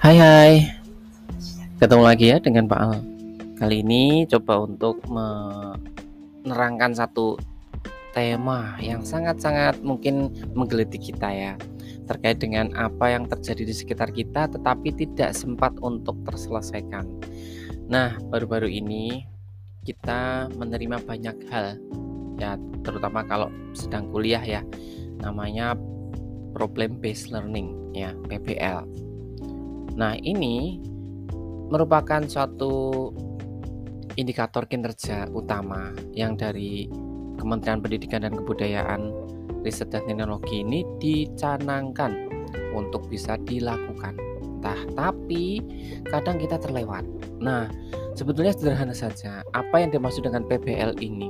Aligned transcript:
Hai 0.00 0.16
hai. 0.16 0.64
Ketemu 1.76 2.08
lagi 2.08 2.32
ya 2.32 2.40
dengan 2.40 2.64
Pak 2.64 2.80
Al. 2.80 3.04
Kali 3.60 3.84
ini 3.84 4.24
coba 4.32 4.64
untuk 4.64 4.96
menerangkan 5.04 6.96
satu 6.96 7.36
tema 8.16 8.80
yang 8.80 9.04
sangat-sangat 9.04 9.84
mungkin 9.84 10.32
menggelitik 10.56 11.04
kita 11.04 11.28
ya. 11.28 11.52
Terkait 12.08 12.40
dengan 12.40 12.72
apa 12.80 13.12
yang 13.12 13.28
terjadi 13.28 13.60
di 13.60 13.76
sekitar 13.76 14.08
kita 14.16 14.48
tetapi 14.48 14.88
tidak 14.96 15.36
sempat 15.36 15.76
untuk 15.84 16.16
terselesaikan. 16.24 17.04
Nah 17.92 18.16
baru-baru 18.32 18.72
ini 18.72 19.28
kita 19.84 20.48
menerima 20.56 21.04
banyak 21.04 21.36
hal 21.52 21.76
ya 22.40 22.56
terutama 22.88 23.20
kalau 23.28 23.52
sedang 23.76 24.08
kuliah 24.08 24.40
ya. 24.40 24.64
Namanya 25.20 25.76
problem 26.56 26.96
based 27.04 27.28
learning 27.28 27.76
ya 27.92 28.16
PBL 28.24 29.09
Nah, 30.00 30.16
ini 30.16 30.80
merupakan 31.68 32.24
suatu 32.24 33.12
indikator 34.16 34.64
kinerja 34.64 35.28
utama 35.28 35.92
yang 36.16 36.40
dari 36.40 36.88
Kementerian 37.36 37.84
Pendidikan 37.84 38.24
dan 38.24 38.32
Kebudayaan, 38.32 39.12
Riset 39.60 39.92
dan 39.92 40.08
Teknologi 40.08 40.64
ini 40.64 40.88
dicanangkan 40.96 42.32
untuk 42.72 43.12
bisa 43.12 43.36
dilakukan. 43.44 44.16
Entah, 44.40 44.80
tapi 44.96 45.60
kadang 46.08 46.40
kita 46.40 46.56
terlewat. 46.56 47.04
Nah, 47.36 47.68
sebetulnya 48.16 48.56
sederhana 48.56 48.96
saja. 48.96 49.44
Apa 49.52 49.84
yang 49.84 49.92
dimaksud 49.92 50.24
dengan 50.24 50.48
PBL 50.48 50.96
ini? 51.04 51.28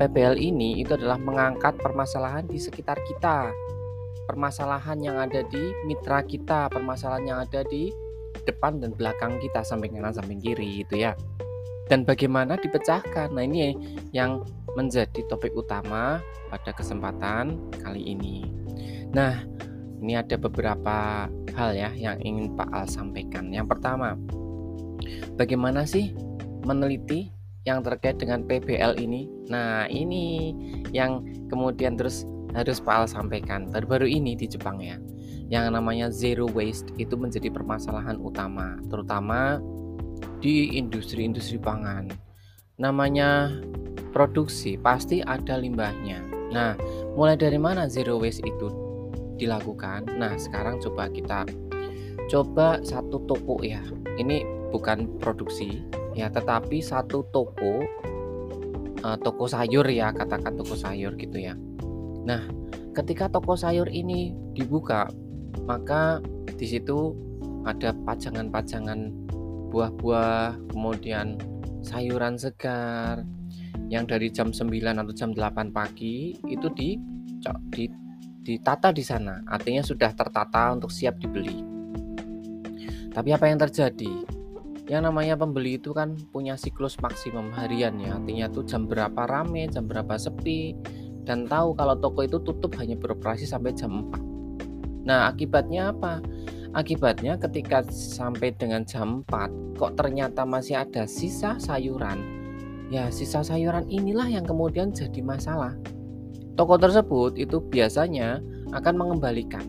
PBL 0.00 0.40
ini 0.40 0.80
itu 0.80 0.96
adalah 0.96 1.20
mengangkat 1.20 1.76
permasalahan 1.76 2.48
di 2.48 2.56
sekitar 2.56 2.96
kita 3.04 3.52
permasalahan 4.30 5.02
yang 5.02 5.18
ada 5.18 5.42
di 5.42 5.74
mitra 5.90 6.22
kita, 6.22 6.70
permasalahan 6.70 7.26
yang 7.26 7.38
ada 7.42 7.66
di 7.66 7.90
depan 8.46 8.78
dan 8.78 8.94
belakang 8.94 9.42
kita, 9.42 9.66
samping 9.66 9.98
kanan, 9.98 10.14
samping 10.14 10.38
kiri 10.38 10.86
gitu 10.86 11.02
ya. 11.02 11.18
Dan 11.90 12.06
bagaimana 12.06 12.54
dipecahkan? 12.54 13.34
Nah, 13.34 13.42
ini 13.42 13.74
yang 14.14 14.46
menjadi 14.78 15.26
topik 15.26 15.50
utama 15.58 16.22
pada 16.46 16.70
kesempatan 16.70 17.58
kali 17.82 18.14
ini. 18.14 18.46
Nah, 19.10 19.42
ini 19.98 20.14
ada 20.14 20.38
beberapa 20.38 21.26
hal 21.58 21.70
ya 21.74 21.90
yang 21.98 22.22
ingin 22.22 22.54
Pak 22.54 22.70
Al 22.70 22.86
sampaikan. 22.86 23.50
Yang 23.50 23.74
pertama, 23.74 24.14
bagaimana 25.34 25.82
sih 25.82 26.14
meneliti 26.62 27.34
yang 27.66 27.82
terkait 27.82 28.22
dengan 28.22 28.46
PBL 28.46 28.94
ini? 29.02 29.26
Nah, 29.50 29.90
ini 29.90 30.54
yang 30.94 31.26
kemudian 31.50 31.98
terus 31.98 32.22
harus 32.54 32.82
Pak 32.82 33.10
sampaikan. 33.10 33.70
Baru-baru 33.70 34.06
ini 34.10 34.34
di 34.34 34.46
Jepang 34.50 34.82
ya. 34.82 34.98
Yang 35.50 35.66
namanya 35.74 36.06
zero 36.14 36.46
waste 36.50 36.94
itu 36.98 37.18
menjadi 37.18 37.50
permasalahan 37.50 38.18
utama 38.22 38.78
terutama 38.86 39.58
di 40.38 40.78
industri-industri 40.78 41.58
pangan. 41.58 42.10
Namanya 42.78 43.58
produksi 44.14 44.78
pasti 44.78 45.20
ada 45.26 45.58
limbahnya. 45.58 46.22
Nah 46.54 46.78
mulai 47.18 47.34
dari 47.34 47.58
mana 47.58 47.90
zero 47.90 48.18
waste 48.22 48.46
itu 48.46 48.70
dilakukan? 49.38 50.06
Nah 50.18 50.38
sekarang 50.38 50.78
coba 50.78 51.10
kita 51.10 51.46
coba 52.30 52.78
satu 52.86 53.26
toko 53.26 53.58
ya. 53.66 53.82
Ini 54.18 54.46
bukan 54.70 55.18
produksi 55.18 55.82
ya 56.14 56.30
tetapi 56.30 56.78
satu 56.78 57.26
toko 57.34 57.82
uh, 59.02 59.18
toko 59.18 59.44
sayur 59.50 59.86
ya 59.90 60.14
katakan 60.14 60.54
toko 60.54 60.74
sayur 60.78 61.14
gitu 61.18 61.38
ya 61.38 61.54
Nah, 62.30 62.46
ketika 62.94 63.26
toko 63.26 63.58
sayur 63.58 63.90
ini 63.90 64.30
dibuka, 64.54 65.10
maka 65.66 66.22
di 66.46 66.62
situ 66.62 67.10
ada 67.66 67.90
pajangan-pajangan 68.06 69.10
buah-buah, 69.74 70.70
kemudian 70.70 71.42
sayuran 71.82 72.38
segar 72.38 73.26
yang 73.90 74.06
dari 74.06 74.30
jam 74.30 74.54
9 74.54 74.70
atau 75.02 75.10
jam 75.10 75.34
8 75.34 75.74
pagi 75.74 76.38
itu 76.46 76.70
di 76.70 76.94
di 77.74 77.90
ditata 78.46 78.94
di 78.94 79.02
sana. 79.02 79.42
Artinya 79.50 79.82
sudah 79.82 80.14
tertata 80.14 80.70
untuk 80.70 80.94
siap 80.94 81.18
dibeli. 81.18 81.66
Tapi 83.10 83.34
apa 83.34 83.50
yang 83.50 83.58
terjadi? 83.58 84.22
Yang 84.86 85.02
namanya 85.02 85.34
pembeli 85.34 85.82
itu 85.82 85.90
kan 85.90 86.14
punya 86.30 86.54
siklus 86.54 86.94
maksimum 87.02 87.50
harian 87.58 87.98
ya. 87.98 88.22
Artinya 88.22 88.46
tuh 88.54 88.62
jam 88.62 88.86
berapa 88.86 89.26
rame, 89.26 89.66
jam 89.66 89.90
berapa 89.90 90.14
sepi, 90.14 90.78
dan 91.24 91.46
tahu 91.46 91.76
kalau 91.76 91.94
toko 91.98 92.24
itu 92.24 92.40
tutup 92.40 92.74
hanya 92.80 92.96
beroperasi 92.96 93.44
sampai 93.44 93.76
jam 93.76 94.08
4. 94.12 95.06
Nah, 95.06 95.28
akibatnya 95.32 95.92
apa? 95.92 96.20
Akibatnya 96.70 97.34
ketika 97.34 97.82
sampai 97.90 98.54
dengan 98.54 98.86
jam 98.86 99.26
4 99.26 99.80
kok 99.80 99.96
ternyata 99.98 100.46
masih 100.46 100.78
ada 100.78 101.08
sisa 101.08 101.58
sayuran. 101.58 102.20
Ya, 102.90 103.10
sisa 103.10 103.42
sayuran 103.42 103.86
inilah 103.90 104.26
yang 104.30 104.46
kemudian 104.46 104.94
jadi 104.94 105.22
masalah. 105.22 105.74
Toko 106.54 106.76
tersebut 106.76 107.38
itu 107.40 107.62
biasanya 107.62 108.42
akan 108.74 108.94
mengembalikan, 108.98 109.64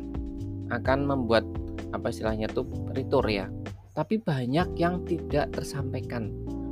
akan 0.70 1.08
membuat 1.08 1.46
apa 1.96 2.12
istilahnya 2.12 2.52
tuh 2.52 2.68
retur 2.94 3.24
ya. 3.26 3.48
Tapi 3.92 4.20
banyak 4.20 4.78
yang 4.80 5.04
tidak 5.04 5.52
tersampaikan. 5.52 6.32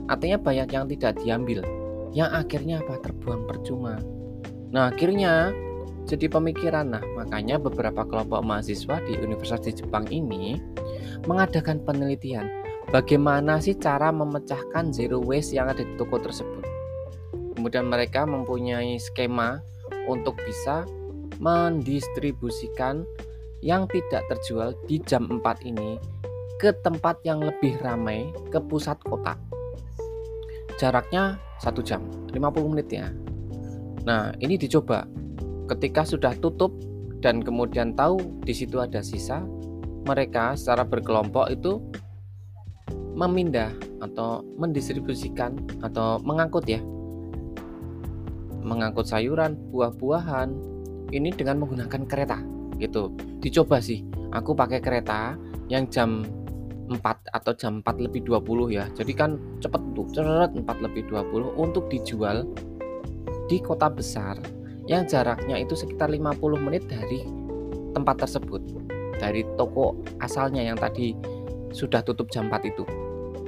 Artinya 0.10 0.40
banyak 0.40 0.70
yang 0.72 0.86
tidak 0.90 1.20
diambil. 1.22 1.62
Yang 2.16 2.30
akhirnya 2.34 2.76
apa? 2.82 2.98
Terbuang 3.06 3.46
percuma. 3.46 4.00
Nah, 4.70 4.94
akhirnya 4.94 5.54
jadi 6.10 6.26
pemikiran. 6.30 6.94
Nah, 6.94 7.04
makanya 7.18 7.62
beberapa 7.62 8.06
kelompok 8.06 8.42
mahasiswa 8.42 9.02
di 9.06 9.18
Universitas 9.22 9.78
Jepang 9.78 10.10
ini 10.10 10.58
mengadakan 11.26 11.82
penelitian 11.86 12.50
bagaimana 12.90 13.62
sih 13.62 13.78
cara 13.78 14.10
memecahkan 14.10 14.90
zero 14.90 15.22
waste 15.22 15.54
yang 15.54 15.70
ada 15.70 15.86
di 15.86 15.94
toko 15.98 16.18
tersebut. 16.18 16.66
Kemudian 17.54 17.92
mereka 17.92 18.26
mempunyai 18.26 18.98
skema 18.98 19.62
untuk 20.10 20.40
bisa 20.42 20.88
mendistribusikan 21.38 23.06
yang 23.60 23.86
tidak 23.92 24.24
terjual 24.32 24.74
di 24.88 24.98
jam 25.04 25.28
4 25.28 25.68
ini 25.68 26.00
ke 26.60 26.76
tempat 26.84 27.20
yang 27.24 27.40
lebih 27.44 27.80
ramai 27.84 28.32
ke 28.52 28.60
pusat 28.60 29.00
kota. 29.04 29.36
Jaraknya 30.80 31.40
satu 31.60 31.84
jam, 31.84 32.00
50 32.32 32.72
menit 32.72 32.88
ya. 32.88 33.12
Nah, 34.08 34.36
ini 34.40 34.56
dicoba. 34.56 35.04
Ketika 35.70 36.02
sudah 36.02 36.34
tutup 36.38 36.74
dan 37.22 37.44
kemudian 37.44 37.94
tahu 37.94 38.42
di 38.42 38.54
situ 38.56 38.82
ada 38.82 39.04
sisa, 39.06 39.46
mereka 40.08 40.58
secara 40.58 40.82
berkelompok 40.88 41.52
itu 41.54 41.78
memindah 43.14 43.70
atau 44.00 44.42
mendistribusikan 44.56 45.60
atau 45.84 46.18
mengangkut 46.24 46.66
ya. 46.66 46.80
Mengangkut 48.64 49.06
sayuran, 49.06 49.60
buah-buahan 49.70 50.50
ini 51.12 51.30
dengan 51.36 51.60
menggunakan 51.62 52.08
kereta 52.08 52.40
gitu. 52.80 53.12
Dicoba 53.44 53.84
sih. 53.84 54.08
Aku 54.32 54.56
pakai 54.56 54.80
kereta 54.80 55.36
yang 55.68 55.90
jam 55.90 56.24
4 56.90 57.30
atau 57.36 57.52
jam 57.54 57.86
4 57.86 58.06
lebih 58.10 58.26
20 58.26 58.74
ya. 58.74 58.90
Jadi 58.98 59.14
kan 59.14 59.38
cepet 59.62 59.82
tuh, 59.94 60.08
ceret 60.10 60.56
4 60.58 60.66
lebih 60.86 61.06
20 61.12 61.54
untuk 61.60 61.86
dijual 61.92 62.50
di 63.50 63.58
kota 63.58 63.90
besar 63.90 64.38
yang 64.86 65.10
jaraknya 65.10 65.58
itu 65.58 65.74
sekitar 65.74 66.14
50 66.14 66.38
menit 66.62 66.86
dari 66.86 67.26
tempat 67.98 68.22
tersebut 68.26 68.62
dari 69.18 69.44
toko 69.58 69.98
asalnya 70.24 70.64
yang 70.64 70.78
tadi 70.78 71.18
sudah 71.76 72.02
tutup 72.02 72.32
jam 72.32 72.48
4 72.48 72.72
itu. 72.72 72.86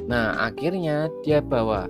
Nah 0.10 0.38
akhirnya 0.42 1.08
dia 1.24 1.40
bawa 1.40 1.88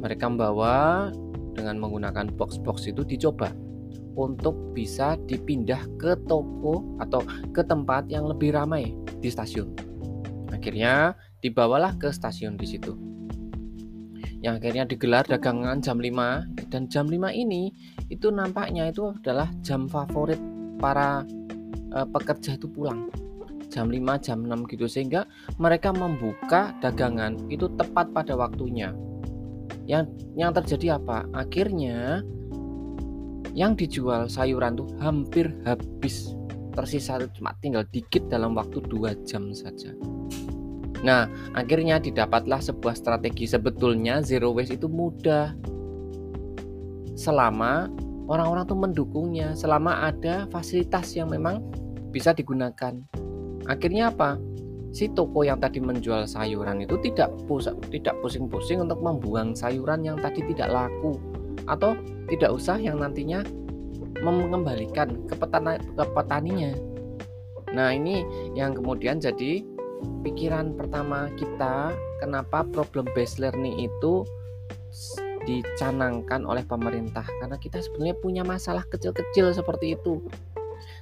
mereka 0.00 0.26
membawa 0.30 1.10
dengan 1.52 1.76
menggunakan 1.76 2.32
box-box 2.34 2.88
itu 2.88 3.04
dicoba 3.04 3.52
untuk 4.16 4.56
bisa 4.74 5.14
dipindah 5.28 5.84
ke 6.00 6.16
toko 6.26 6.82
atau 6.98 7.20
ke 7.52 7.62
tempat 7.62 8.08
yang 8.08 8.26
lebih 8.26 8.56
ramai 8.56 8.96
di 9.20 9.28
stasiun. 9.28 9.70
Akhirnya 10.50 11.14
dibawalah 11.44 11.94
ke 12.00 12.10
stasiun 12.10 12.58
di 12.58 12.66
situ 12.66 13.10
yang 14.40 14.56
akhirnya 14.56 14.88
digelar 14.88 15.24
dagangan 15.28 15.84
jam 15.84 16.00
5 16.00 16.72
dan 16.72 16.88
jam 16.88 17.04
5 17.04 17.28
ini 17.36 17.72
itu 18.08 18.32
nampaknya 18.32 18.88
itu 18.88 19.12
adalah 19.12 19.52
jam 19.60 19.84
favorit 19.84 20.40
para 20.80 21.28
uh, 21.92 22.06
pekerja 22.08 22.56
itu 22.56 22.64
pulang. 22.66 23.12
Jam 23.68 23.92
5 23.92 24.00
jam 24.24 24.40
6 24.48 24.72
gitu 24.72 24.88
sehingga 24.88 25.28
mereka 25.60 25.92
membuka 25.92 26.72
dagangan 26.80 27.36
itu 27.52 27.68
tepat 27.76 28.10
pada 28.16 28.34
waktunya. 28.34 28.96
Yang 29.84 30.16
yang 30.34 30.56
terjadi 30.56 30.96
apa? 30.96 31.28
Akhirnya 31.36 32.24
yang 33.52 33.76
dijual 33.76 34.26
sayuran 34.32 34.80
tuh 34.80 34.88
hampir 34.98 35.52
habis. 35.68 36.32
Tersisa 36.70 37.18
cuma 37.34 37.52
tinggal 37.60 37.84
dikit 37.92 38.30
dalam 38.30 38.56
waktu 38.56 38.80
2 38.88 39.26
jam 39.26 39.50
saja 39.52 39.90
Nah, 41.00 41.28
akhirnya 41.56 41.96
didapatlah 41.96 42.60
sebuah 42.60 42.92
strategi 42.92 43.48
sebetulnya 43.48 44.20
zero 44.20 44.52
waste 44.52 44.76
itu 44.76 44.86
mudah. 44.86 45.56
Selama 47.16 47.88
orang-orang 48.28 48.64
tuh 48.68 48.78
mendukungnya, 48.78 49.56
selama 49.56 50.08
ada 50.08 50.44
fasilitas 50.52 51.16
yang 51.16 51.32
memang 51.32 51.64
bisa 52.12 52.36
digunakan. 52.36 52.96
Akhirnya 53.68 54.12
apa? 54.12 54.36
si 54.90 55.06
toko 55.14 55.46
yang 55.46 55.62
tadi 55.62 55.78
menjual 55.78 56.26
sayuran 56.26 56.82
itu 56.82 56.98
tidak 56.98 57.30
pusing 57.46 57.78
tidak 57.94 58.18
pusing-pusing 58.18 58.82
untuk 58.82 58.98
membuang 58.98 59.54
sayuran 59.54 60.02
yang 60.02 60.18
tadi 60.18 60.42
tidak 60.50 60.66
laku 60.70 61.14
atau 61.70 61.94
tidak 62.26 62.50
usah 62.50 62.74
yang 62.78 62.98
nantinya 62.98 63.46
mengembalikan 64.20 65.16
ke, 65.30 65.34
petani, 65.38 65.78
ke 65.78 66.04
petaninya. 66.12 66.72
Nah, 67.70 67.94
ini 67.94 68.26
yang 68.58 68.74
kemudian 68.74 69.22
jadi 69.22 69.62
pikiran 70.22 70.76
pertama 70.76 71.32
kita 71.36 71.94
kenapa 72.20 72.64
problem 72.68 73.08
based 73.16 73.40
learning 73.40 73.88
itu 73.88 74.24
dicanangkan 75.48 76.44
oleh 76.44 76.64
pemerintah? 76.64 77.24
Karena 77.40 77.56
kita 77.56 77.80
sebenarnya 77.80 78.16
punya 78.20 78.42
masalah 78.44 78.84
kecil-kecil 78.88 79.56
seperti 79.56 79.96
itu. 79.96 80.20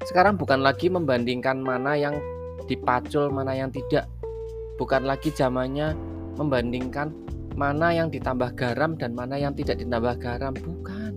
Sekarang 0.07 0.39
bukan 0.39 0.63
lagi 0.63 0.87
membandingkan 0.91 1.59
mana 1.59 1.99
yang 1.99 2.19
dipacul 2.71 3.33
mana 3.33 3.57
yang 3.57 3.73
tidak. 3.73 4.07
Bukan 4.79 5.03
lagi 5.09 5.35
zamannya 5.35 5.97
membandingkan 6.39 7.11
mana 7.59 7.91
yang 7.91 8.15
ditambah 8.15 8.55
garam 8.55 8.95
dan 8.95 9.11
mana 9.17 9.35
yang 9.35 9.57
tidak 9.59 9.83
ditambah 9.83 10.15
garam. 10.23 10.55
Bukan. 10.55 11.13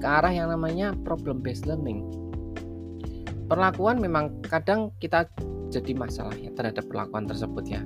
Ke 0.00 0.06
arah 0.08 0.32
yang 0.32 0.48
namanya 0.48 0.96
problem 1.04 1.44
based 1.44 1.68
learning. 1.68 2.04
Perlakuan 3.44 4.00
memang 4.00 4.40
kadang 4.40 4.88
kita 4.96 5.28
jadi 5.74 5.92
masalah 5.96 6.36
ya 6.38 6.54
terhadap 6.54 6.86
perlakuan 6.86 7.26
tersebut 7.26 7.64
ya 7.66 7.82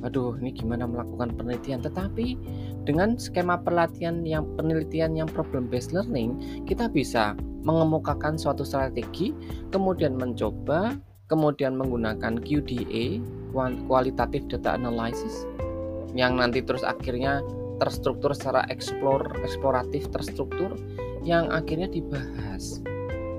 aduh 0.00 0.32
ini 0.40 0.56
gimana 0.56 0.88
melakukan 0.88 1.36
penelitian 1.36 1.84
tetapi 1.84 2.40
dengan 2.88 3.20
skema 3.20 3.60
pelatihan 3.60 4.24
yang 4.24 4.48
penelitian 4.56 5.12
yang 5.12 5.28
problem 5.28 5.68
based 5.68 5.92
learning 5.92 6.40
kita 6.64 6.88
bisa 6.88 7.36
mengemukakan 7.68 8.40
suatu 8.40 8.64
strategi 8.64 9.36
kemudian 9.68 10.16
mencoba 10.16 10.96
kemudian 11.28 11.76
menggunakan 11.76 12.40
QDA 12.40 13.20
qualitative 13.84 14.48
data 14.48 14.80
analysis 14.80 15.44
yang 16.16 16.40
nanti 16.40 16.64
terus 16.64 16.82
akhirnya 16.82 17.44
terstruktur 17.80 18.36
secara 18.36 18.66
eksplor 18.68 19.40
eksploratif 19.44 20.08
terstruktur 20.12 20.76
yang 21.24 21.48
akhirnya 21.52 21.88
dibahas. 21.88 22.84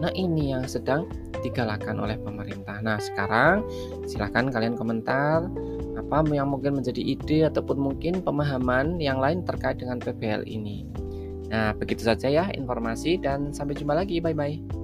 Nah, 0.02 0.12
ini 0.18 0.52
yang 0.52 0.66
sedang 0.66 1.06
digalakan 1.46 2.02
oleh 2.02 2.18
pemerintah. 2.18 2.82
Nah, 2.82 2.98
sekarang 2.98 3.62
silahkan 4.10 4.50
kalian 4.50 4.74
komentar 4.74 5.46
apa 5.98 6.26
yang 6.34 6.50
mungkin 6.50 6.82
menjadi 6.82 7.02
ide 7.02 7.40
ataupun 7.48 7.78
mungkin 7.78 8.26
pemahaman 8.26 8.98
yang 8.98 9.22
lain 9.22 9.46
terkait 9.46 9.78
dengan 9.78 10.02
PBL 10.02 10.50
ini. 10.50 10.84
Nah, 11.52 11.76
begitu 11.76 12.08
saja 12.08 12.32
ya 12.32 12.46
informasi 12.56 13.22
dan 13.22 13.54
sampai 13.54 13.78
jumpa 13.78 13.94
lagi. 13.94 14.18
Bye 14.24 14.34
bye. 14.34 14.81